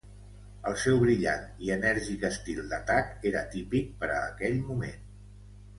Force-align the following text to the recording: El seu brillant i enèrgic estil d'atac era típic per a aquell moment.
El 0.69 0.77
seu 0.83 0.95
brillant 1.03 1.43
i 1.67 1.69
enèrgic 1.75 2.27
estil 2.31 2.65
d'atac 2.73 3.29
era 3.33 3.45
típic 3.55 3.95
per 4.03 4.13
a 4.17 4.21
aquell 4.33 4.63
moment. 4.73 5.03